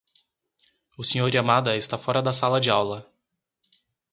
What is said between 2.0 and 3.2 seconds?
da sala de aula.